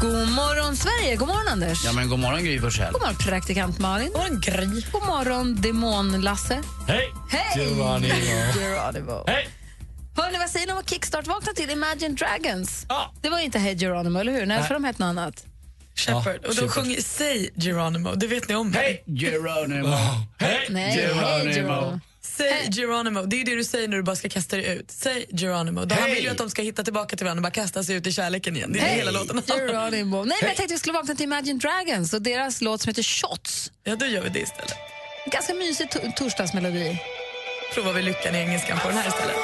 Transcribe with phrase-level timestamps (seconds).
[0.00, 1.16] God morgon, Sverige!
[1.16, 1.84] God morgon, Anders.
[1.84, 2.92] Ja, men god morgon, Gry Forssell.
[2.92, 4.08] God morgon, praktikant Malin.
[4.12, 4.82] God morgon, Gry.
[4.92, 6.62] God morgon, demon-Lasse.
[6.88, 7.12] Hej!
[7.30, 7.64] Hej!
[7.64, 8.14] Geronimo.
[8.54, 9.24] Geronimo.
[9.26, 9.48] Hej!
[10.16, 12.86] Hörni, vad säger ni om att Kickstart vakna till Imagine Dragons?
[12.88, 13.14] Ja.
[13.20, 14.46] Det var inte Hey Geronimo, eller hur?
[14.46, 15.44] Nej, för de hette något annat.
[15.94, 16.44] Shepard.
[16.44, 18.72] och de sjunger Säg Geronimo, det vet ni om.
[18.72, 19.96] Hej, Geronimo.
[20.38, 22.00] Hej, Nej, Hey Geronimo.
[22.36, 24.90] Säg Geronimo, det är det du säger när du bara ska kasta dig ut.
[24.90, 25.84] Säg Geronimo.
[25.84, 26.14] Då Han Hej.
[26.14, 28.12] vill ju att de ska hitta tillbaka till varandra och bara kasta sig ut i
[28.12, 28.72] kärleken igen.
[28.72, 30.24] Det är Hey hela låten Geronimo.
[30.24, 33.02] Nej, men jag tänkte vi skulle vakna till Imagine Dragons och deras låt som heter
[33.02, 33.72] Shots.
[33.84, 34.74] Ja, då gör vi det istället.
[35.32, 36.98] Ganska mysig to- torsdagsmelodi.
[37.74, 39.36] Provar vi lyckan i engelskan på den här istället.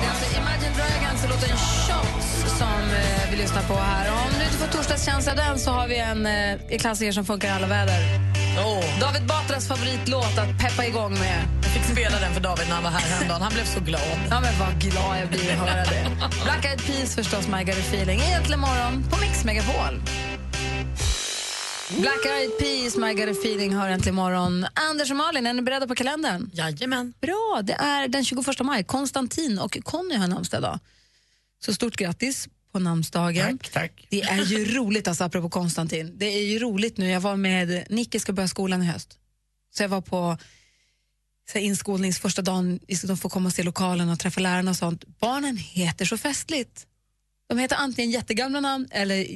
[0.00, 4.21] Det är alltså Imagine Dragons och låten Shots som eh, vi lyssnar på här.
[4.62, 8.00] Får torsdagskänsla den så har vi en eh, klassiker som funkar i alla väder.
[8.58, 9.00] Oh.
[9.00, 11.48] David Batras favoritlåt att peppa igång med.
[11.62, 13.42] Jag fick spela den för David när han var här häromdagen.
[13.42, 14.18] Han blev så glad.
[14.30, 16.04] Ja, men vad glad jag blir att höra det.
[16.44, 18.20] Black Eyed Peas förstås, My Got Feeling.
[18.20, 19.94] Egentligen morgon på Mix Megapol.
[22.00, 24.66] Black Eyed Peas, My Got A Feeling hör äntligen morgon.
[24.90, 26.50] Anders och Malin, är ni beredda på kalendern?
[26.52, 27.14] Jajamän.
[27.20, 28.84] Bra, det är den 21 maj.
[28.84, 30.78] Konstantin och Conny har namnsdag idag.
[31.64, 33.58] Så stort grattis på namnsdagen.
[33.58, 34.06] Tack, tack.
[34.10, 36.18] Det är ju roligt, alltså, apropå Konstantin.
[36.18, 37.08] Det är ju roligt nu.
[37.08, 39.18] Jag var med, Nicke ska börja skolan i höst.
[39.74, 40.38] Så jag var på
[41.52, 44.76] så här, inskolnings första dagen, de får komma och se lokalen och träffa lärarna och
[44.76, 45.04] sånt.
[45.20, 46.86] Barnen heter så festligt.
[47.48, 49.26] De heter antingen jättegamla namn eller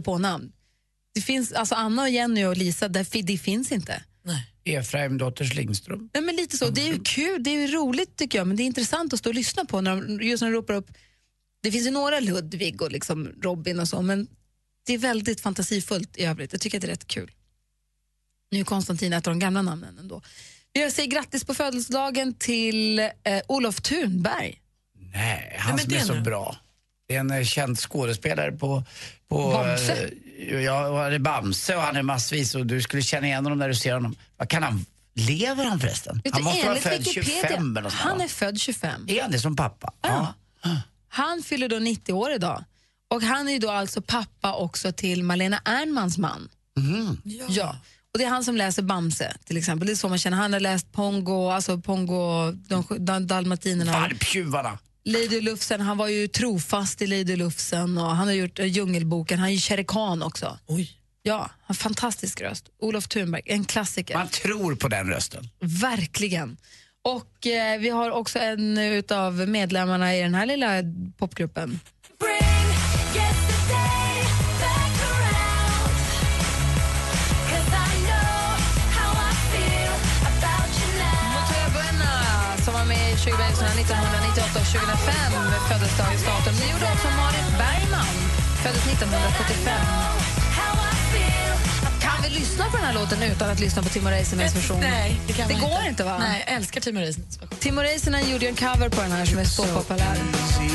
[0.00, 0.52] på namn.
[1.14, 4.02] Det finns, alltså Anna och Jenny och Lisa, det, fi- det finns inte.
[4.64, 6.10] Efraim Dotters Lindström.
[6.14, 6.70] Nej, men lite så.
[6.70, 9.18] Det är ju kul, det är ju roligt tycker jag, men det är intressant att
[9.18, 10.90] stå och lyssna på när de, just när de ropar upp.
[11.64, 14.26] Det finns ju några Ludvig och liksom Robin och så, men
[14.86, 16.52] det är väldigt fantasifullt i övrigt.
[16.52, 17.30] Jag tycker att det är rätt kul.
[18.50, 20.22] Nu är Konstantin ett av de gamla namnen ändå.
[20.72, 23.10] Jag säger grattis på födelsedagen till eh,
[23.48, 24.60] Olof Thunberg.
[25.12, 26.20] Nej, han men som är så nu?
[26.20, 26.56] bra.
[27.08, 28.84] Det är en eh, känd skådespelare på...
[29.28, 30.10] på Bamse?
[30.38, 33.44] eh, ja, och han är Bamse och han är massvis och du skulle känna igen
[33.44, 34.16] honom när du ser honom.
[34.36, 34.86] Vad kan han...
[35.14, 36.20] Lever han förresten?
[36.24, 39.06] Vet han måste vara född Wikipedia, 25 eller sånt Han är född 25.
[39.06, 39.12] va?
[39.12, 39.92] Är han det som pappa?
[40.02, 40.34] Ja.
[41.14, 42.64] Han fyller då 90 år idag.
[43.10, 46.48] Och han är ju då alltså pappa också till Malena Ernmans man.
[47.48, 47.76] Ja.
[48.12, 49.86] Och det är han som läser Bamse till exempel.
[49.86, 50.36] Det är så man känner.
[50.36, 53.92] Han har läst Pongo, alltså Pongo, de, de, Dalmatinerna.
[53.92, 54.78] Fan, tjuvarna.
[55.04, 59.38] Lady Lufsen, han var ju trofast i Lady Lufsen och han har gjort uh, Djungelboken,
[59.38, 60.58] han är ju Shere Khan också.
[60.66, 61.00] Oj.
[61.22, 62.68] Ja, han har fantastisk röst.
[62.78, 64.14] Olof Thunberg, en klassiker.
[64.14, 65.48] Man tror på den rösten.
[65.60, 66.56] Verkligen.
[67.04, 68.78] Och eh, vi har också en
[69.10, 70.68] av medlemmarna i den här lilla
[71.18, 71.80] popgruppen.
[82.88, 85.32] Med i Sugarbabiesarna 1998 och 2005
[85.68, 86.54] föddes dagens datum.
[86.60, 88.14] Det gjorde också Marit Bergman,
[88.62, 90.43] föddes 1975.
[92.28, 94.80] Vi lyssna på den här låten utan att lyssna på Timo Räisänens version?
[94.80, 95.88] Nej, det kan Det man går inte.
[95.88, 96.18] inte va?
[96.18, 97.28] Nej, jag älskar Timo Räisänen.
[97.58, 100.16] Timo Räisänen gjorde ju en cover på den här som är så populär.
[100.58, 100.74] see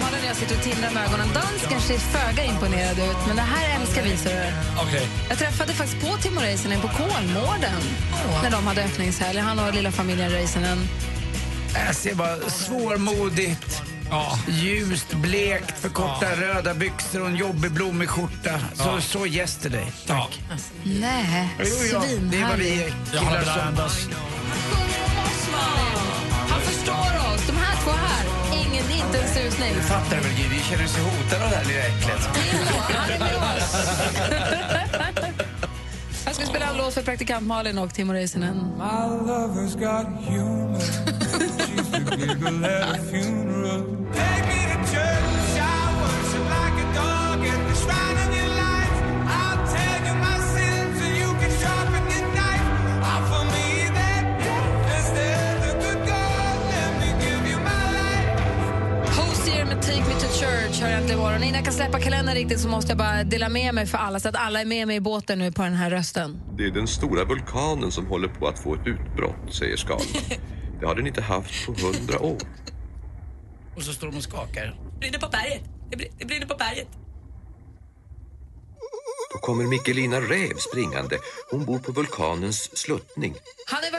[0.00, 1.28] Malin och jag sitter och tindrar med ögonen.
[1.34, 4.14] Dansken ser föga imponerad ut, men det här älskar vi.
[4.82, 5.08] Okej.
[5.28, 7.82] Jag träffade faktiskt på Timo Räisänen på Kolmården
[8.42, 9.38] när de hade öppningshelg.
[9.38, 10.78] Han och lilla familjen Räisänen.
[11.86, 13.82] Jag ser bara svårmodigt.
[14.48, 18.60] Ljust, blekt, för korta röda byxor och en jobbig blommig skjorta.
[18.74, 19.92] Så, så yesterday.
[20.06, 20.40] Tack.
[20.84, 24.83] Nej, Jo, ja, det är vad vi killar som...
[29.14, 29.74] ingen, inte en susning.
[29.74, 32.28] Du fattar väl Gry, vi känner oss hotade av det här lilla äcklet.
[36.24, 38.56] Jag ska spela en låt för praktikant Malin och Timo Räisänen.
[38.76, 38.84] My
[39.32, 40.78] lover's got humor.
[41.64, 41.98] She's the
[61.14, 61.42] Church hör äntligen morgon.
[61.42, 64.20] Innan jag kan släppa kalendern riktigt så måste jag bara dela med mig för alla
[64.20, 66.40] så att alla är med mig i båten nu på den här rösten.
[66.58, 70.00] Det är den stora vulkanen som håller på att få ett utbrott, säger Skal.
[70.80, 72.38] Det har den inte haft på hundra år.
[73.76, 74.74] Och så står de och skakar.
[75.00, 75.62] brinner på berget.
[75.90, 76.88] Det, br- det brinner på berget.
[79.32, 81.16] Då kommer Mikkelina Räv springande.
[81.50, 83.34] Hon bor på vulkanens sluttning.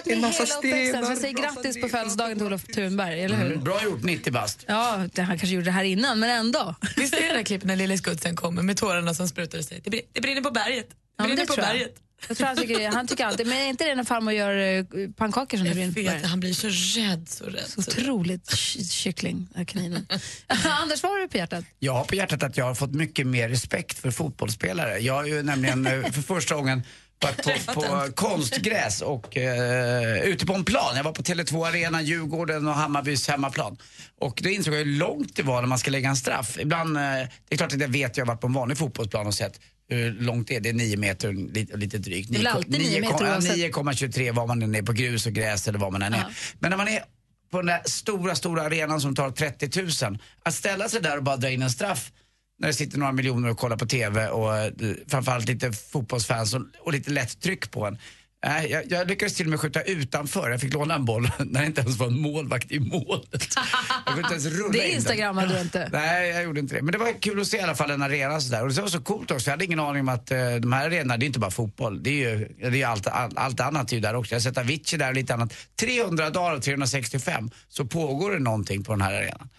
[0.05, 3.45] En hela massa stenar, säger grattis på födelsedagen till Olof Thunberg, eller hur?
[3.51, 4.65] Mm, bra gjort, 90 bast.
[4.67, 6.75] Ja, det, han kanske gjorde det här innan, men ändå.
[6.95, 9.89] Visst är det där klippet när Lille Skutsen kommer med tårarna som sprutar säger det,
[9.89, 10.89] br- det brinner på berget.
[10.89, 11.73] Det Ja, brinner det på tror jag.
[11.75, 11.95] berget.
[12.27, 14.85] Jag tror han, tycker, han tycker alltid, men är inte det när farmor gör eh,
[15.17, 16.25] pannkakor som det brinner på vet, berget?
[16.25, 16.67] han blir så
[16.99, 17.63] rädd, så rädd.
[17.67, 20.07] Så otroligt ky- kyckling, kaninen.
[20.81, 21.65] Anders, vad har du på hjärtat?
[21.79, 24.97] Jag har på hjärtat att jag har fått mycket mer respekt för fotbollsspelare.
[24.99, 26.83] Jag har ju nämligen eh, för första gången
[27.21, 30.95] varit på, konstgräs och eh, ute på en plan.
[30.95, 33.77] Jag var på Tele2 Arena, Djurgården och Hammarbys hemmaplan.
[34.19, 36.57] Och då insåg jag hur långt det var när man ska lägga en straff.
[36.59, 39.27] Ibland, eh, det är klart att jag vet, jag har varit på en vanlig fotbollsplan
[39.27, 39.59] och sett
[39.89, 40.59] hur långt det är.
[40.59, 42.29] Det är nio meter och lite, lite drygt.
[42.31, 43.56] Det är väl alltid nio meter ja, oavsett.
[43.56, 46.25] 9,23 var man än är på grus och gräs eller var man än är.
[46.59, 47.03] Men när man är
[47.51, 51.23] på den där stora, stora arenan som tar 30 000, att ställa sig där och
[51.23, 52.12] bara dra in en straff
[52.59, 54.71] när det sitter några miljoner och kollar på TV och eh,
[55.07, 57.97] framförallt lite fotbollsfans och, och lite lätt tryck på en.
[58.45, 60.49] Nej, jag, jag lyckades till och med skjuta utanför.
[60.49, 63.25] Jag fick låna en boll när det inte ens var en målvakt i målet.
[63.31, 65.89] Jag kunde inte ens rulla Det instagrammade du inte.
[65.93, 66.81] Nej, jag gjorde inte det.
[66.81, 68.63] Men det var kul att se i alla fall en arena sådär.
[68.63, 69.47] Och det var så coolt också.
[69.47, 72.03] Jag hade ingen aning om att eh, de här arenorna, det är inte bara fotboll.
[72.03, 74.31] Det är ju det är allt, all, allt annat är ju där också.
[74.31, 75.53] Jag har sett Avicii där och lite annat.
[75.79, 79.49] 300 dagar av 365 så pågår det någonting på den här arenan.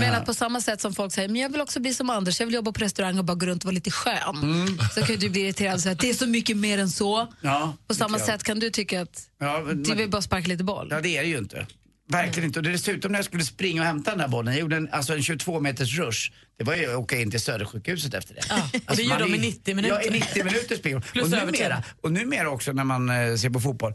[0.00, 2.40] Men att på samma sätt som folk säger, men jag vill också bli som Anders,
[2.40, 4.78] jag vill jobba på restaurang och bara gå runt och vara lite skön.
[4.94, 7.32] Så kan du bli irriterad och säga att det är så mycket mer än så.
[7.40, 10.64] Ja, På samma sätt kan du tycka att Ja, men- du vill bara sparka lite
[10.64, 10.88] boll.
[10.90, 11.66] Ja, det är det ju inte.
[12.08, 12.58] Verkligen inte.
[12.58, 15.12] Och dessutom när jag skulle springa och hämta den där bollen, jag gjorde en, alltså
[15.14, 16.30] en 22 meters rush.
[16.58, 18.42] Det var ju att åka in till Södersjukhuset efter det.
[18.90, 19.94] och det gör man de i 90 minuter.
[19.94, 23.60] Ja, i 90 minuter springer och numera, och numera också när man eh, ser på
[23.60, 23.94] fotboll,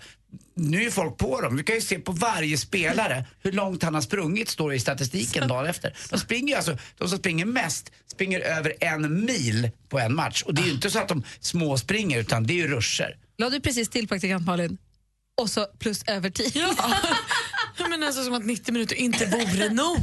[0.54, 1.58] nu är folk på dem.
[1.58, 4.80] Vi kan ju se på varje spelare hur långt han har sprungit, står det i
[4.80, 5.98] statistiken dagen efter.
[6.10, 10.44] De springer alltså, de som springer mest springer över en mil på en match.
[10.44, 13.18] Och det är ju inte så att de små springer utan det är ju ruscher.
[13.38, 14.78] Lade du precis till praktikant Malin?
[15.42, 16.52] Och så plus övertid.
[16.56, 16.76] Ja,
[17.90, 19.98] men alltså som att 90 minuter inte vore nog.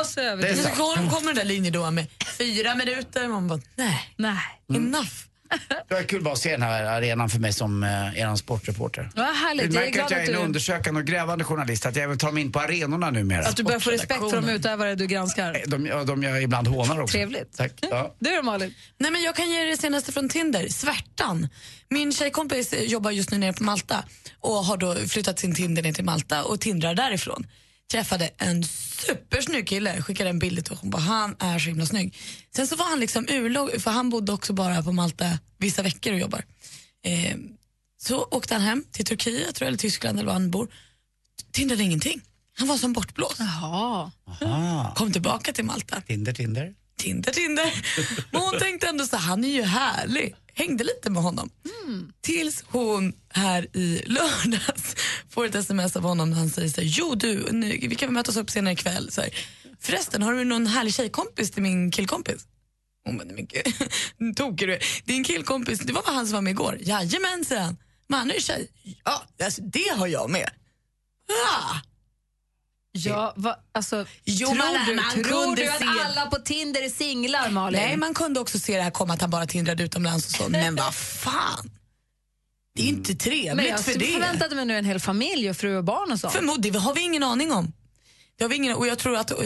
[0.00, 0.64] Och så Det är övertid.
[0.64, 2.06] Så kommer den där linjedomaren med
[2.38, 3.28] fyra minuter.
[3.28, 4.36] Man bara, nej, Nej.
[4.74, 5.12] enough.
[5.88, 9.10] Det var kul bara att se den här arenan för mig som eh, er sportreporter.
[9.14, 9.70] Vad härligt.
[9.70, 11.86] Du Jag är märker glad att jag att är en du, undersökande och grävande journalist,
[11.86, 13.46] att jag även tar mig in på arenorna numera.
[13.46, 15.62] att du börjar få respekt för de utövare du granskar.
[15.66, 17.12] De, ja, de jag ibland hånar också.
[17.12, 17.56] Trevligt.
[17.56, 17.72] Tack.
[17.80, 18.14] Ja.
[18.18, 18.74] Du då Malin?
[18.98, 21.48] Nej, men jag kan ge er det senaste från Tinder, svärtan.
[21.88, 24.04] Min tjejkompis eh, jobbar just nu nere på Malta
[24.40, 27.46] och har då flyttat sin Tinder ner till Malta och tindrar därifrån.
[27.92, 31.00] Träffade en supersnygg kille, skickade en bild till honom.
[31.02, 32.16] Han är så himla snygg.
[32.56, 36.12] Sen så var han liksom urlåg, för han bodde också bara på Malta vissa veckor
[36.12, 36.44] och jobbar.
[37.04, 37.36] Eh,
[38.02, 40.68] så åkte han hem till Turkiet, tror jag, eller Tyskland eller var han bor.
[41.52, 42.20] Tindrade ingenting.
[42.58, 43.36] Han var som bortblåst.
[43.38, 44.10] Jaha.
[44.40, 46.00] Ah, Kom tillbaka till Malta.
[46.00, 46.74] Tinder, Tinder.
[46.98, 47.84] Tinder, Tinder.
[48.30, 50.34] Men hon tänkte ändå så han är ju härlig.
[50.54, 51.50] Hängde lite med honom.
[52.20, 54.96] Tills hon här i lördags
[55.34, 58.08] får ett sms av honom där han säger så här, jo du, nu, vi kan
[58.08, 59.10] väl mötas upp senare ikväll.
[59.12, 59.30] Så här,
[59.80, 62.46] Förresten, har du någon härlig tjejkompis till min killkompis?
[63.04, 64.78] Hon bara, men gud, tokig du.
[65.04, 66.78] Din killkompis, det var han som var med igår?
[66.80, 67.76] Jajamän, säger han.
[68.08, 68.68] Men han är ju tjej.
[69.04, 70.50] Ja, alltså, det har jag med.
[71.48, 71.76] Ah.
[72.92, 76.82] Ja, va, alltså, Jo, tror man- du, man tror du att se- alla på Tinder
[76.82, 77.80] är singlar Malin?
[77.80, 80.48] Nej, man kunde också se det här komma att han bara tindrade utomlands och så.
[80.48, 81.70] Men vad fan.
[82.74, 84.06] Det är inte trevligt Men jag för det.
[84.06, 86.30] förväntade mig nu en hel familj och fru och barn och så.
[86.30, 87.72] Förmodligen, har vi ingen aning om.
[88.36, 89.36] Det har vi ingen, och jag tror att eh,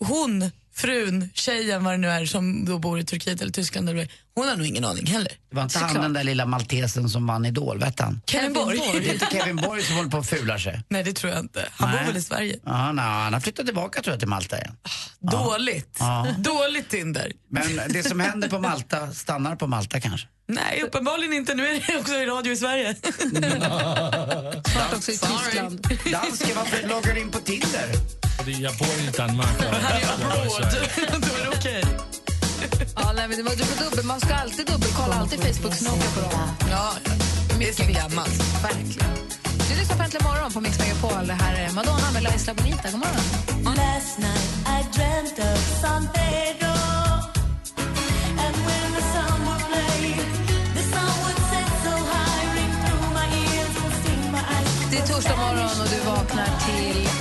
[0.00, 4.08] hon, frun, tjejen, vad det nu är som då bor i Turkiet eller Tyskland, eller,
[4.38, 5.32] hon har nog ingen aning heller.
[5.50, 5.92] Det var inte Såklart.
[5.92, 8.20] han den där lilla maltesen som vann Idol, vet han?
[8.26, 8.80] Kevin Borg?
[8.92, 10.82] Det är inte Kevin Borg som håller på att fula sig.
[10.88, 11.68] Nej, det tror jag inte.
[11.72, 11.98] Han Nej.
[11.98, 12.56] bor väl i Sverige.
[12.64, 14.76] Ja, nej, han har flyttat tillbaka tror jag till Malta igen.
[15.20, 15.96] Dåligt.
[15.98, 16.26] Ja.
[16.38, 17.32] Dåligt Tinder.
[17.50, 20.28] Men det som händer på Malta stannar på Malta kanske.
[20.50, 21.54] Nej, uppenbarligen inte.
[21.54, 22.94] Nu är det också i radio i Sverige.
[24.64, 25.88] Snart också i Tyskland.
[26.12, 27.88] Dansken, varför loggar du in på Tinder?
[28.46, 29.48] Jeg bor i Danmark.
[29.60, 30.88] Han är jeg bor i Sverige.
[31.06, 31.22] abroad.
[31.22, 31.84] Då är det okej.
[32.96, 36.20] Ja, nej, men det var, du får dubbel, man ska alltid dubbelkolla, alltid Facebook-snoka på
[36.20, 36.32] dem.
[36.70, 36.90] Ja,
[37.58, 38.38] det är så gammalt.
[38.62, 39.14] Verkligen.
[39.68, 41.26] Du lyssnar på Äntligen morgon på Mix Megapol.
[41.26, 42.90] Det här är Madonna med La Isla Bonita.
[42.90, 43.24] God morgon.
[43.76, 46.74] Last night I dreamt of San Pedro
[48.44, 50.00] And when the sun would play
[50.76, 54.98] The sun would set so high Ring through my ears and sting my eyes Det
[54.98, 57.17] är torsdag morgon och du vaknar till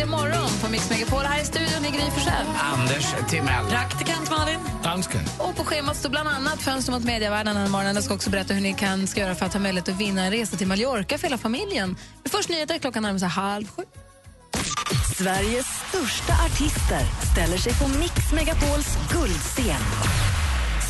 [0.00, 1.22] Äntligen morgon på Mix Megapol.
[1.22, 2.46] Här i studion är Gry Forssell.
[2.58, 3.66] Anders Timell.
[3.66, 4.58] Praktikant Malin.
[4.82, 5.20] Dansken.
[5.38, 7.94] Och på schemat står bland annat Fönster mot medievärlden den här morgonen.
[7.94, 10.24] Jag ska också berätta hur ni kan ska göra för att ha möjlighet att vinna
[10.24, 11.96] en resa till Mallorca för hela familjen.
[12.22, 13.82] Men först nyheter, klockan närmar sig halv sju.
[15.16, 17.02] Sveriges största artister
[17.32, 19.82] ställer sig på Mix Megapols guldscen.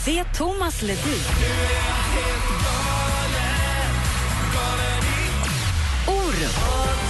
[0.05, 1.25] Se Thomas Ledin.
[6.07, 7.10] Orup.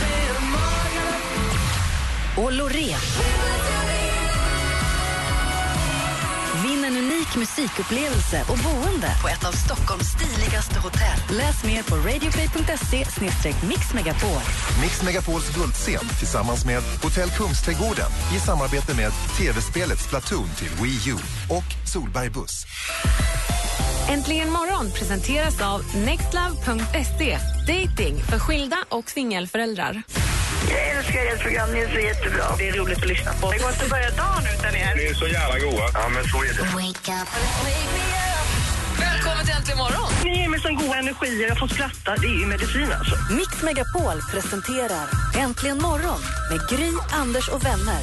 [2.44, 3.00] Och Loreen.
[6.62, 11.36] Vinn en unik musikupplevelse och boende på ett av Stockholms stiligaste hotell.
[11.38, 13.04] Läs mer på radioplay.se
[13.68, 14.42] mixmegapol.
[14.82, 21.16] Mix Megapols guldscen tillsammans med Hotell Kungsträdgården i samarbete med tv-spelet Splatoon till Wii U
[21.48, 22.66] och Solberg Buss.
[24.08, 27.38] Äntligen morgon presenteras av nextlove.se.
[27.66, 30.02] Dating för skilda och singelföräldrar.
[30.68, 32.44] Jag älskar ert program, ni är så jättebra.
[32.58, 33.50] Det är roligt att lyssna på.
[33.52, 34.94] Det går inte att börja dagen utan er.
[34.96, 35.90] Ni är så jävla goa.
[35.94, 36.62] Ja, men så är det.
[39.00, 40.10] Välkommen till Äntligen morgon.
[40.24, 42.16] Ni ger mig sån god energi och jag får skratta.
[42.16, 43.14] Det är ju medicin alltså.
[43.30, 45.06] Mix Megapol presenterar
[45.38, 48.02] Äntligen morgon med Gry, Anders och vänner.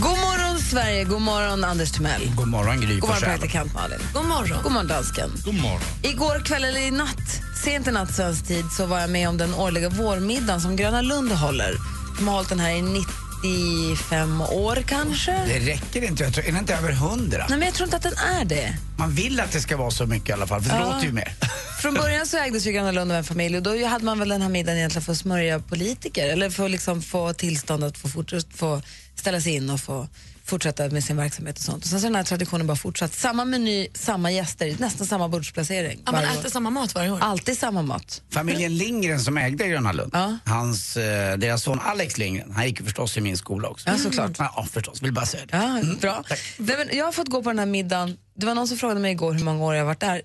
[0.00, 1.04] God morgon, Sverige.
[1.04, 2.32] God morgon, Anders Timell.
[2.36, 3.98] God morgon, Gry God morgon, praktikant Malin.
[4.14, 4.58] God morgon.
[4.62, 5.30] God morgon, dansken.
[5.44, 5.80] God morgon.
[6.02, 7.28] Igår kväll, eller i natt,
[7.64, 11.02] sent i natt svensk tid, så var jag med om den årliga vårmiddagen som Gröna
[11.02, 11.74] Lund håller.
[12.18, 12.82] De har hållit den här i
[13.42, 15.32] 95 år kanske.
[15.32, 16.24] Det räcker inte.
[16.24, 17.46] Jag tror, är den inte över hundra?
[17.48, 18.76] Nej, men jag tror inte att den är det.
[18.98, 20.92] Man vill att det ska vara så mycket i alla fall, för det Ja.
[20.92, 21.32] låter ju mer.
[21.82, 24.28] Från början så ägdes ju Gröna Lund av en familj och då hade man väl
[24.28, 27.98] den här middagen egentligen för att smörja politiker eller för att liksom få tillstånd att
[27.98, 28.82] få, fortsätta, få
[29.14, 30.08] ställa sig in och få
[30.48, 31.84] fortsätta med sin verksamhet och sånt.
[31.84, 33.14] Och sen så har den här traditionen bara fortsatt.
[33.14, 36.02] Samma meny, samma gäster, nästan samma bordsplacering.
[36.06, 36.40] Ja, man varje år.
[36.40, 37.18] äter samma mat varje år.
[37.20, 38.22] Alltid samma mat.
[38.30, 40.14] Familjen Lindgren som ägde Gröna Lund,
[40.44, 43.88] hans, eh, deras son Alex Lindgren, han gick förstås i min skola också.
[43.88, 44.30] Ja, såklart.
[44.38, 45.02] Ja, förstås.
[45.02, 45.56] Vill bara säga det.
[45.56, 46.24] Ja, bra.
[46.56, 48.16] Nej, men jag har fått gå på den här middagen.
[48.34, 50.22] Det var någon som frågade mig igår hur många år jag har varit där.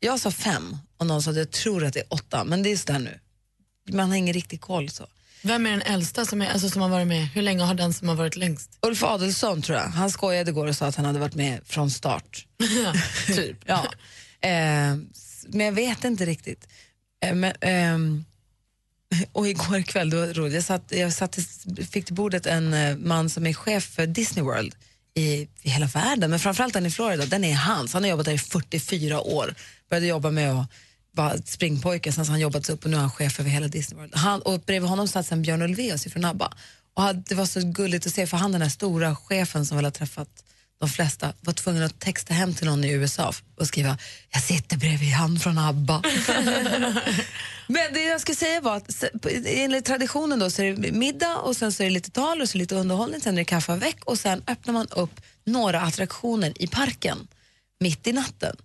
[0.00, 2.72] Jag sa fem och någon sa att jag tror att det är åtta, men det
[2.72, 3.18] är sådär nu.
[3.92, 4.90] Man har ingen riktig koll.
[4.90, 5.06] så.
[5.46, 7.26] Vem är den äldsta som, är, alltså, som har varit med?
[7.26, 8.78] Hur länge har den som har varit längst?
[8.82, 9.84] Ulf Adelsson tror jag.
[9.84, 12.46] Han skojade igår och sa att han hade varit med från start.
[13.26, 13.56] typ.
[13.66, 13.84] Ja.
[14.40, 14.96] Eh,
[15.48, 16.68] men jag vet inte riktigt.
[17.24, 18.24] Eh, men, ehm,
[19.32, 20.54] och igår kväll, då, roligt.
[20.54, 21.38] jag, satt, jag satt,
[21.90, 24.74] fick till bordet en eh, man som är chef för Disney World
[25.14, 27.26] i, i hela världen, men framförallt den i Florida.
[27.26, 27.92] Den är hans.
[27.92, 29.54] Han har jobbat där i 44 år.
[29.90, 30.70] Började jobba med att
[31.14, 33.68] vara springpojke, sen så han jobbat sig upp och nu är han chef över hela
[33.68, 34.14] Disney World.
[34.14, 36.52] Han, och bredvid honom satt sen Björn Ulvaeus från ABBA.
[36.94, 39.84] Och det var så gulligt att se, för han den här stora chefen som väl
[39.84, 40.44] har träffat
[40.80, 43.98] de flesta var tvungen att texta hem till någon i USA och skriva
[44.30, 46.02] “Jag sitter bredvid han från ABBA”.
[47.66, 49.04] Men det jag skulle säga var att
[49.46, 52.48] enligt traditionen då så är det middag och sen så är det lite tal och
[52.48, 55.80] så lite underhållning, sen är det kaffe och väck och sen öppnar man upp några
[55.80, 57.28] attraktioner i parken
[57.80, 58.56] mitt i natten.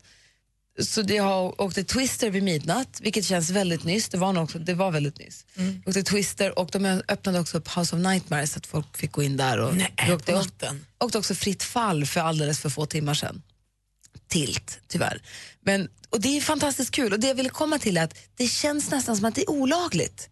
[0.79, 4.09] Så det har åkt till Twister vid midnatt, vilket känns väldigt nyss.
[4.09, 5.45] Det var, nog också, det var väldigt nyss.
[5.55, 5.83] Mm.
[5.85, 9.23] Åkte Twister och de öppnade också upp House of Nightmares så att folk fick gå
[9.23, 9.57] in där.
[9.57, 10.85] Och Nej, vi åkte, natten.
[10.99, 13.41] åkte också fritt fall för alldeles för få timmar sedan.
[14.27, 15.21] Tilt, tyvärr.
[15.61, 18.47] Men, och det är fantastiskt kul och det jag ville komma till är att det
[18.47, 20.29] känns nästan som att det är olagligt.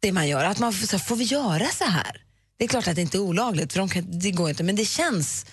[0.00, 2.24] Det man gör, att man får, så här, får vi göra så här?
[2.56, 4.76] Det är klart att det inte är olagligt, för de kan, det går inte, men
[4.76, 5.46] det känns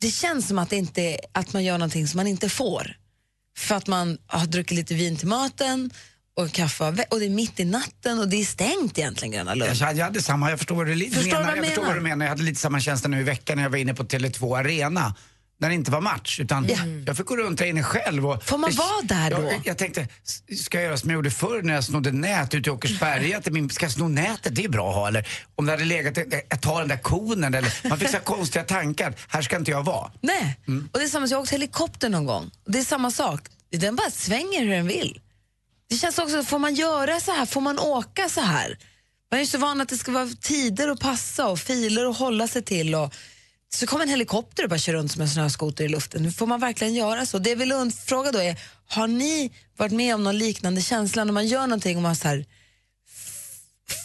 [0.00, 2.96] det känns som att, inte, att man gör någonting som man inte får.
[3.58, 5.90] För att man har druckit lite vin till maten
[6.36, 9.72] och kaffe och det är mitt i natten och det är stängt egentligen Gröna Lund.
[9.74, 11.40] Jag, jag hade samma, jag förstår vad du Förstår menar.
[11.44, 11.94] vad jag jag förstår menar.
[11.94, 12.24] vad du menar.
[12.26, 15.14] Jag hade lite samma känsla nu i veckan när jag var inne på Tele2 Arena.
[15.58, 16.68] När det inte var match, utan
[17.06, 18.26] jag fick gå runt där inne själv.
[18.26, 19.42] Och Får man det- vara där då?
[19.52, 20.08] Jag, jag tänkte,
[20.58, 23.38] ska jag göra som jag gjorde förr när jag snodde nät ute i Åkersberga?
[23.38, 24.54] Att min- Ska jag sno nätet?
[24.54, 25.08] Det är bra att ha.
[25.08, 27.54] Eller om det hade legat, jag tar den där konen.
[27.54, 29.14] Eller, man fick så här konstiga tankar.
[29.28, 30.10] Här ska inte jag vara.
[30.20, 30.60] Nej,
[30.92, 31.32] och det är samma sak.
[31.32, 32.50] Jag har åkt helikopter någon gång.
[32.66, 33.40] Det är samma sak.
[33.70, 35.20] Den bara svänger hur den vill.
[35.88, 37.46] Det känns också, får man göra så här?
[37.46, 38.78] Får man åka så här?
[39.30, 42.16] Man är ju så van att det ska vara tider att passa och filer att
[42.18, 42.94] hålla sig till.
[42.94, 43.14] Och
[43.76, 46.32] så kommer en helikopter och bara kör runt som en snöskoter i luften.
[46.32, 47.38] Får man verkligen göra så?
[47.38, 51.32] Det jag vill fråga då är, har ni varit med om någon liknande känsla när
[51.32, 52.46] man gör någonting och man så här,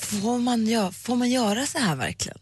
[0.01, 2.37] får man, gö- får man göra så här verkligen?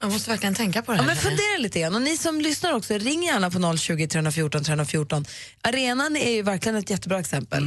[0.00, 1.94] Jag måste verkligen tänka på det Ja, men fundera lite grann.
[1.94, 5.26] Och ni som lyssnar också, ring gärna på 020 314 314.
[5.62, 7.64] Arenan är ju verkligen ett jättebra exempel.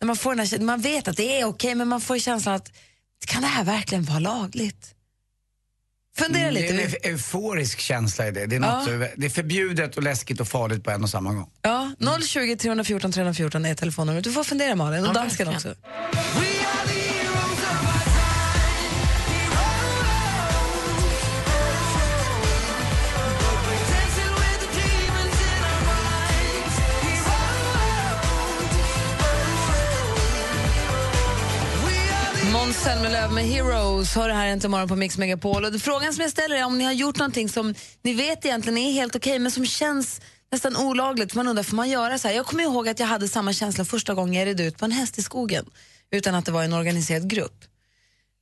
[0.00, 2.54] När man, får den här, man vet att det är okej, men man får känslan
[2.54, 2.72] att
[3.26, 4.94] kan det här verkligen vara lagligt?
[6.18, 6.72] Fundera lite.
[6.72, 8.46] Det är en euforisk känsla i det.
[8.46, 8.76] Det är, Ja.
[8.76, 11.48] något, så- det är förbjudet och läskigt och farligt på en och samma gång.
[11.62, 11.90] Ja,
[12.22, 14.24] 020 314 314 är telefonnumret.
[14.24, 15.74] Du får fundera Malin, och Ja, dansken också.
[32.52, 35.64] Måns Zelmerlöw med Heroes har det här inte morgon på Mix Megapol.
[35.64, 38.78] Och frågan som jag ställer är om ni har gjort någonting som ni vet egentligen
[38.78, 40.20] är helt okej men som känns
[40.52, 41.34] nästan olagligt.
[41.34, 42.34] Man undrar, får man göra så här?
[42.34, 44.92] Jag kommer ihåg att jag hade samma känsla första gången jag red ut på en
[44.92, 45.64] häst i skogen
[46.10, 47.64] utan att det var en organiserad grupp.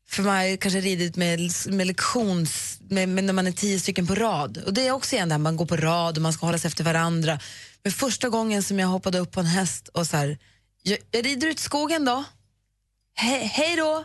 [0.09, 2.81] För man har kanske ridit med, med lektions...
[2.89, 4.63] Med, med när man är tio stycken på rad.
[4.67, 6.69] Och det är också igen där man går på rad och man ska hålla sig
[6.69, 7.41] efter varandra.
[7.83, 10.39] Men första gången som jag hoppade upp på en häst och så här,
[10.83, 12.25] jag, jag rider ut i skogen då.
[13.17, 14.05] He, hej då!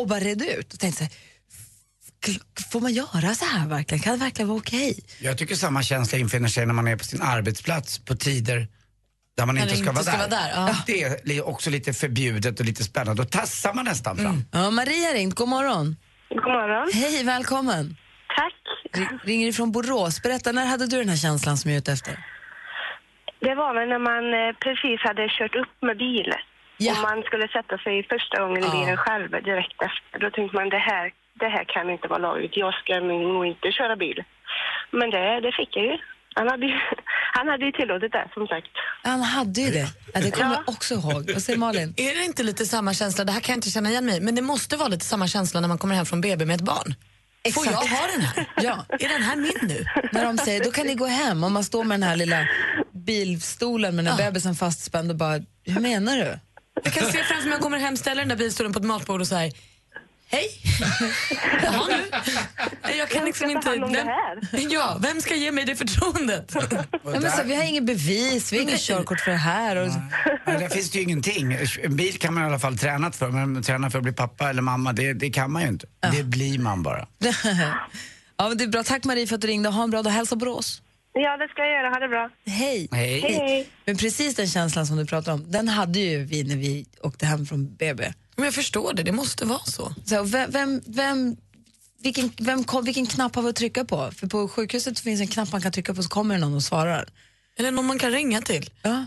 [0.00, 0.72] Och bara red ut.
[0.74, 1.12] Och tänkte så här,
[2.26, 4.02] "F- får man göra så här verkligen?
[4.02, 4.98] Kan det verkligen vara okej?
[5.20, 8.68] Jag tycker samma känsla infinner sig när man är på sin arbetsplats på tider
[9.36, 10.18] där man inte ska, inte vara, ska där.
[10.18, 10.76] vara där, ja.
[11.24, 13.22] Det är också lite förbjudet och lite spännande.
[13.22, 14.44] Då tassar man nästan fram.
[14.52, 15.34] Ja, Maria ringt.
[15.34, 15.96] God morgon.
[16.28, 16.90] God morgon.
[16.94, 17.96] Hej, välkommen.
[18.36, 18.52] Tack.
[19.02, 20.22] R- ringer ifrån Borås.
[20.22, 22.24] Berätta, när hade du den här känslan som jag är ute efter?
[23.40, 26.32] Det var väl när man eh, precis hade kört upp med bil.
[26.88, 28.72] Och man skulle sätta sig första gången i Ja.
[28.80, 30.18] bilen själv direkt efter.
[30.22, 31.04] Då tänkte man det här,
[31.40, 32.56] det här kan inte vara lagligt.
[32.56, 34.18] Jag ska nog inte köra bil.
[34.98, 35.96] Men det, det fick jag ju.
[36.34, 36.74] Han hade ju,
[37.36, 38.70] han hade ju tillåtit det, som sagt.
[39.02, 39.86] Han hade ju det.
[40.14, 41.30] Ja, det kommer jag också ihåg.
[41.34, 41.94] Vad säger Malin?
[41.96, 44.34] Är det inte lite samma känsla, det här kan jag inte känna igen mig men
[44.34, 46.94] det måste vara lite samma känsla när man kommer hem från BB med ett barn.
[47.54, 48.46] Får jag ha den här?
[48.62, 48.84] Ja.
[48.88, 49.84] Är den här min nu?
[50.12, 52.46] När de säger då kan ni gå hem och man står med den här lilla
[53.06, 56.38] bilstolen med den här bebisen fastspänd och bara, hur menar du?
[56.84, 59.20] Jag kan se framför mig jag kommer hem, ställer den där bilstolen på ett matbord
[59.20, 59.52] och säger
[60.32, 60.48] Hej!
[61.62, 62.96] Jaha nu.
[62.98, 63.70] Jag kan liksom inte...
[64.52, 66.54] Vem, ja, vem ska ge mig det förtroendet?
[67.04, 69.76] Ja, men så, vi har ingen bevis, vi har inget körkort för det här.
[69.76, 69.88] Och,
[70.46, 71.58] Ja, där finns det ju ingenting.
[71.82, 74.50] En bil kan man i alla fall tränat för, men träna för att bli pappa
[74.50, 75.86] eller mamma, det, det kan man ju inte.
[76.12, 77.06] Det blir man bara.
[78.36, 78.82] ja, men det är bra.
[78.84, 79.68] Tack Marie för att du ringde.
[79.68, 80.10] Ha en bra dag.
[80.10, 80.82] Hälsa Borås.
[81.12, 81.88] Ja, det ska jag göra.
[81.88, 82.30] Ha det bra.
[82.46, 82.88] Hej.
[82.92, 83.20] Hej.
[83.20, 83.68] Hej.
[83.84, 87.26] Men precis den känslan som du pratar om, den hade ju vi när vi åkte
[87.26, 88.12] hem från BB.
[88.36, 89.94] Men jag förstår det, det måste vara så.
[90.06, 91.36] Så vem, vem, vem,
[92.02, 94.10] vilken, vem, vilken knapp har vi att trycka på?
[94.16, 96.62] För på sjukhuset finns en knapp man kan trycka på så kommer det någon och
[96.62, 97.08] svarar.
[97.58, 98.70] Eller någon man kan ringa till.
[98.82, 99.06] Ja.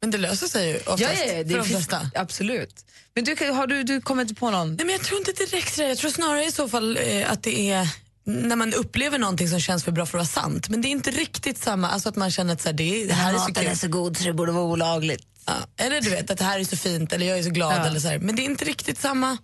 [0.00, 2.10] Men det löser sig ju oftast Ja, ja, ja, det för de finns- flesta.
[2.14, 2.84] Absolut.
[3.14, 4.68] Men du, har du, du kommer inte på någon?
[4.76, 5.88] Nej, men jag tror inte direkt det.
[5.88, 7.88] Jag tror snarare i så fall eh, att det är
[8.28, 10.68] när man upplever någonting som känns för bra för att vara sant.
[10.68, 13.08] Men det är inte riktigt samma, alltså att man känner att så här, det, är,
[13.08, 13.66] det här är så kul.
[13.66, 15.26] är så god så det borde vara olagligt.
[15.46, 17.72] Ja, eller du vet att det här är så fint eller jag är så glad.
[17.72, 17.86] Ja.
[17.86, 18.18] Eller så här.
[18.18, 19.38] Men det är inte riktigt samma.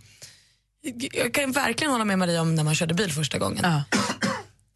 [1.13, 3.65] Jag kan verkligen hålla med Maria om när man körde bil första gången.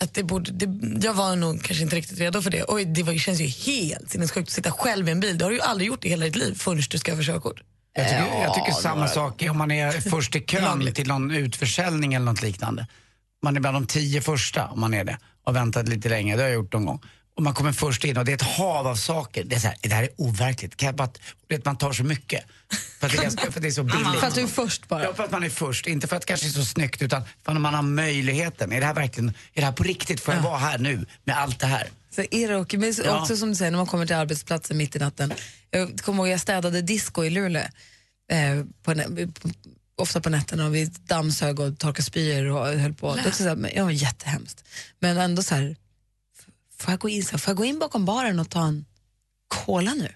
[0.00, 2.62] Att det borde, det, jag var nog kanske inte riktigt redo för det.
[2.62, 5.38] Och det var, känns ju helt sinnessjukt att sitta själv i en bil.
[5.38, 7.62] Du har ju aldrig gjort det i hela ditt liv förrän du ska få körkort.
[7.94, 11.30] Jag tycker, jag tycker Ja, samma sak om man är först i kön till någon
[11.30, 12.86] utförsäljning eller något liknande.
[13.42, 16.42] Man är bland de tio första om man är det och väntat lite länge, det
[16.42, 17.00] har jag gjort någon gång.
[17.36, 19.44] Och man kommer först in och det är ett hav av saker.
[19.44, 20.76] Det är så här, det här är overkligt.
[20.76, 21.10] Kan jag bara,
[21.48, 22.44] vet, man tar så mycket.
[23.00, 24.20] För att det är, ganska, för att det är så billigt.
[24.20, 25.02] För att du är först bara.
[25.04, 25.86] Ja, för att man är först.
[25.86, 28.72] Inte för att det kanske är så snyggt utan för att man har möjligheten.
[28.72, 30.20] Är det här verkligen, är det här på riktigt?
[30.20, 31.88] Får jag vara här nu med allt det här?
[32.10, 32.78] Så är det okej.
[32.78, 33.20] Men Ja.
[33.20, 35.32] också som du säger, när man kommer till arbetsplatsen mitt i natten.
[35.70, 37.62] Jag kommer ihåg jag städade disco i Luleå.
[38.30, 39.48] Eh, på, på,
[39.98, 43.14] ofta på nätterna och vi dammsög och torkade spyor och höll på.
[43.14, 44.64] Det var, så här, men, ja, jättehemskt.
[44.98, 45.76] Men ändå så här,
[46.78, 48.84] får jag, gå in, så här, får jag gå in bakom baren och ta en
[49.48, 50.08] cola nu?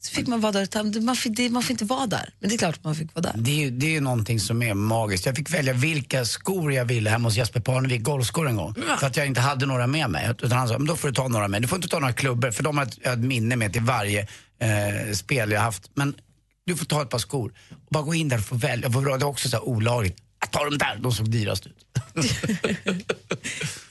[0.00, 2.30] Så fick man vara där, man fick, det, man får inte vara där.
[2.40, 3.34] Men det är klart att man fick vara där.
[3.36, 5.26] Det är ju det är ju någonting som är magiskt.
[5.26, 8.74] Jag fick välja vilka skor jag ville hemma hos Jesper Parnevik, golfskor en gång.
[9.00, 10.30] För att jag inte hade några med mig.
[10.30, 11.62] Utan han sa, men då får du ta några med.
[11.62, 14.20] Du får inte ta några klubbor för de har jag ett minne med till varje
[14.60, 15.90] eh, spel jag haft.
[15.94, 16.14] Men
[16.66, 17.52] du får ta ett par skor.
[17.70, 18.88] Och bara gå in där och få välja.
[18.88, 20.16] Det var också så här olagligt.
[20.40, 21.86] Jag tar de där, de såg dyrast ut.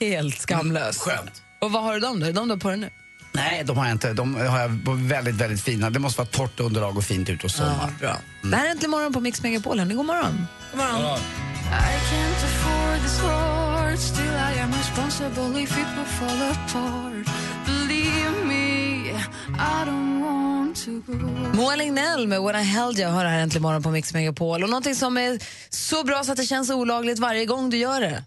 [0.00, 1.00] Helt skamlöst.
[1.00, 1.42] Skönt.
[1.60, 2.26] Och vad har du dem då?
[2.26, 2.90] Är de då på dig nu?
[3.32, 4.12] Nej, de har jag inte.
[4.12, 5.90] De har jag väldigt, väldigt fina.
[5.90, 7.94] Det måste vara torrt underlag och fint ut och sommar.
[8.00, 8.16] bra.
[8.42, 9.78] Det här är Äntligen morgon på Mix Megapol.
[9.78, 10.46] Hörni, God morgon.
[10.72, 11.02] God morgon.
[11.02, 13.96] I can't afford this war.
[13.96, 14.76] Still, I am
[21.54, 24.62] Moa Lignell med When I held you har här äntligen morgon på Mix Megapol.
[24.62, 25.38] Och någonting som är
[25.70, 28.24] så bra så att det känns olagligt varje gång du gör det.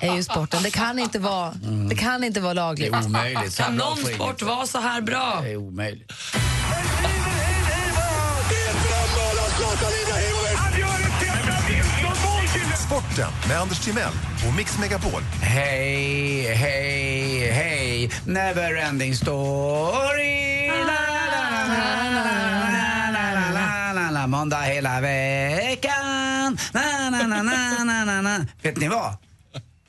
[0.00, 0.62] är ju sporten.
[0.62, 1.52] Det kan inte vara,
[1.88, 2.92] det kan inte vara lagligt.
[2.92, 3.56] Det är omöjligt.
[3.56, 5.40] Kan någon sport vara så här bra?
[5.42, 6.12] Det är omöjligt.
[12.86, 14.12] Sporten med Anders Timell
[14.48, 15.22] och Mix Megapol.
[15.42, 20.43] Hej, hej, hej, never ending story.
[24.24, 26.58] La, Måndag hela veckan.
[26.72, 28.46] Na, na, na, na, na, na, na.
[28.62, 29.16] Vet ni vad?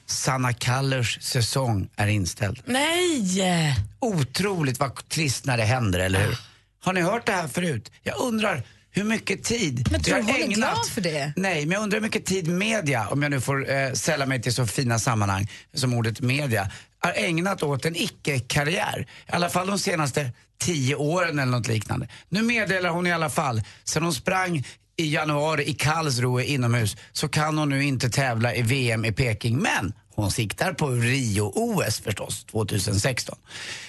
[0.08, 2.62] Sanna Kallers säsong är inställd.
[2.66, 3.76] Nej!
[4.00, 6.38] Otroligt vad trist när det händer, eller hur?
[6.84, 7.92] Har ni hört det här förut?
[8.04, 11.34] Jag undrar hur mycket tid Men tror jag du hon är glad för det?
[11.36, 14.42] Nej, men jag undrar hur mycket tid media, om jag nu får eh, sälla mig
[14.42, 19.08] till så fina sammanhang som ordet media, har ägnat åt en icke-karriär.
[19.28, 22.08] I alla fall de senaste tio åren eller något liknande.
[22.30, 24.64] Nu meddelar hon i alla fall, sen hon sprang
[24.98, 29.58] i januari i Karlsruhe inomhus så kan hon nu inte tävla i VM i Peking.
[29.58, 33.38] Men hon siktar på Rio-OS förstås, 2016.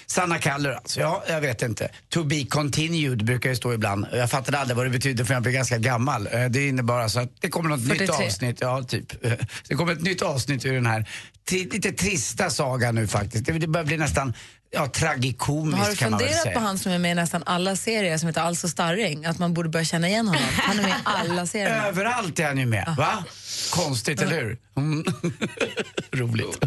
[0.05, 1.89] Sanna Kaller alltså, ja, jag vet inte.
[2.09, 4.05] To be continued brukar det stå ibland.
[4.13, 6.27] Jag fattade aldrig vad det betyder för jag blev ganska gammal.
[6.31, 8.25] Eh, Det innebar alltså att det kommer något nytt 43.
[8.25, 9.21] avsnitt, ja typ.
[9.67, 11.09] Det kommer ett nytt avsnitt ur den här
[11.51, 13.45] lite trista sagan nu faktiskt.
[13.45, 14.33] Det börjar bli nästan
[14.71, 16.59] ja, tragikomiskt Har du kan man väl funderat säga.
[16.59, 19.25] på han som är med i nästan alla serier som heter Alltså Starring?
[19.25, 20.43] Att man borde börja känna igen honom.
[20.53, 21.87] Han är med i alla serier.
[21.87, 23.23] Överallt är han ju med, va?
[23.71, 24.57] Konstigt, eller hur?
[24.77, 25.03] Mm.
[26.11, 26.59] Roligt.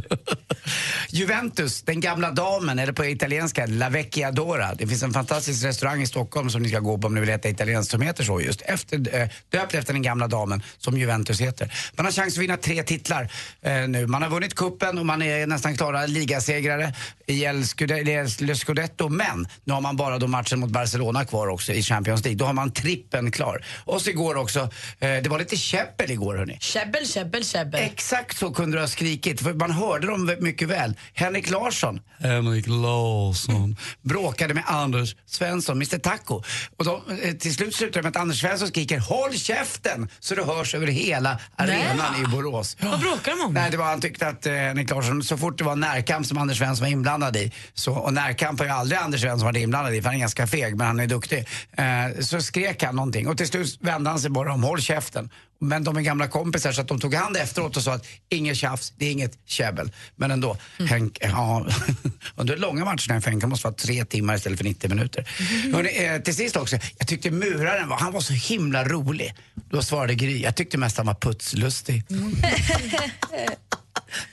[1.08, 4.74] Juventus, den gamla damen, eller på italienska La Vecchia Dora.
[4.74, 7.28] Det finns en fantastisk restaurang i Stockholm som ni ska gå på om ni vill
[7.30, 8.62] äta italienskt som heter så just.
[8.62, 11.72] Efter, eh, döpt efter den gamla damen som Juventus heter.
[11.96, 13.32] Man har chans att vinna tre titlar
[13.62, 14.06] eh, nu.
[14.06, 16.94] Man har vunnit kuppen och man är nästan klara ligasegrare
[17.26, 17.89] i El Scudetto,
[18.38, 19.08] Le Scudetto.
[19.08, 22.38] Men nu har man bara då matchen mot Barcelona kvar också i Champions League.
[22.38, 23.64] Då har man trippen klar.
[23.84, 26.58] Och så igår också, eh, det var lite käppel igår hörni.
[26.60, 27.80] Käbbel, käbbel, käbbel.
[27.80, 30.94] Exakt så kunde du ha skrikit, för man hörde dem mycket väl.
[31.14, 33.76] Henrik Larsson, Henrik Larsson.
[34.02, 36.42] bråkade med Anders Svensson, Mr Taco.
[36.76, 40.34] Och de, eh, till slut slutar det med att Anders Svensson skriker “Håll käften!” så
[40.34, 42.76] det hörs över hela arenan i Borås.
[42.80, 43.54] Vad bråkar de om?
[43.54, 46.38] Nej, det var, han tyckte att eh, Henrik Larsson, så fort det var närkamp som
[46.38, 49.94] Anders Svensson var inblandad i, så, och närkamp har ju aldrig Anders Svensson varit inblandad
[49.94, 51.46] i för han är ganska feg men han är duktig.
[51.72, 55.30] Eh, så skrek han någonting och till slut vände han sig bara om, håll käften.
[55.62, 58.56] Men de är gamla kompisar så att de tog hand efteråt och sa att inget
[58.56, 59.92] tjafs, det är inget käbbel.
[60.16, 60.56] Men ändå,
[60.88, 61.66] Henk, ja,
[62.36, 65.28] under långa matcherna för Henke måste vara tre timmar istället för 90 minuter.
[65.72, 69.34] Hörrni, eh, till sist också, jag tyckte muraren var, han var så himla rolig.
[69.70, 72.04] Då svarade Gry, jag tyckte mest han var putslustig.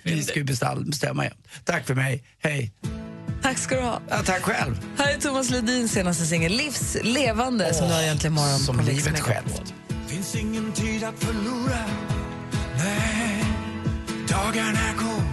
[0.03, 1.37] Vi ska ju bestäm- bestämma igen.
[1.63, 2.71] Tack för mig, hej.
[3.47, 4.01] Tack ska du ha.
[4.09, 4.79] Ja, tack själv.
[4.97, 8.83] Här är Thomas Ledins senaste singel, Livs levande, som du har egentligen imorgon Som på
[8.83, 9.73] livet självt.
[10.07, 11.85] Finns ingen tid att förlora
[12.77, 13.43] Nej,
[14.29, 15.23] dagarna går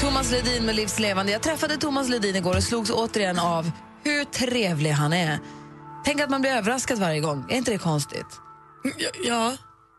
[0.00, 1.32] Thomas Ledin med Livs levande.
[1.32, 3.70] Jag träffade Thomas Ledin igår och slogs återigen av
[4.04, 5.38] hur trevlig han är.
[6.04, 7.46] Tänk att man blir överraskad varje gång.
[7.50, 8.26] Är inte det konstigt?
[9.24, 9.56] Ja.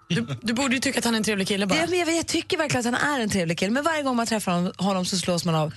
[0.09, 1.79] Du, du borde ju tycka att han är en trevlig kille bara.
[1.79, 4.27] Jag, jag, jag tycker verkligen att han är en trevlig kille, men varje gång man
[4.27, 5.73] träffar honom, honom så slås man av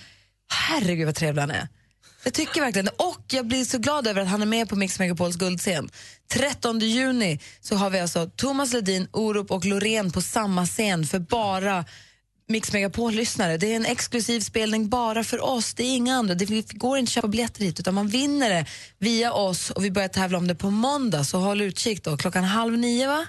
[0.69, 1.69] herregud vad trevlig han är.
[2.25, 2.89] Jag tycker verkligen.
[2.89, 5.91] Och jag blir så glad över att han är med på Mix Megapols guldscen.
[6.33, 11.19] 13 juni så har vi alltså Thomas Ledin, Orup och Loreen på samma scen för
[11.19, 11.85] bara
[12.49, 13.57] Mix Megapol-lyssnare.
[13.57, 15.75] Det är en exklusiv spelning bara för oss.
[15.75, 16.35] Det är inga andra.
[16.35, 18.67] Det går inte att köpa biljetter hit utan man vinner det
[18.99, 21.25] via oss och vi börjar tävla om det på måndag.
[21.25, 22.17] Så håll utkik då.
[22.17, 23.27] Klockan halv nio va?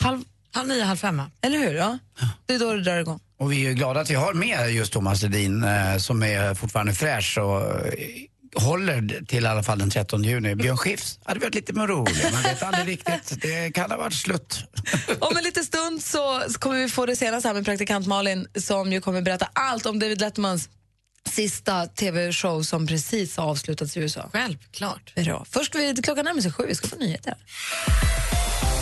[0.00, 1.30] Halv, halv nio, halv fem va?
[1.42, 1.74] Eller hur?
[1.74, 1.98] Ja.
[2.46, 3.20] Det är då det drar igång.
[3.38, 6.54] Och vi är ju glada att vi har med just Thomas Ledin eh, som är
[6.54, 7.94] fortfarande fräsch och eh,
[8.56, 10.54] håller till i alla fall den 13 juni.
[10.54, 13.42] Björn Skifs hade varit lite mer rolig, man vet aldrig riktigt.
[13.42, 14.64] Det kan ha varit slut.
[15.20, 18.92] Om en liten stund så kommer vi få det senaste här med praktikant Malin som
[18.92, 20.68] ju kommer berätta allt om David Lettermans
[21.28, 24.30] sista tv-show som precis har avslutats i USA.
[24.32, 25.14] Självklart.
[25.14, 25.44] Bra.
[25.50, 27.34] Först vi, klockan närmar sig sju, vi ska få nyheter.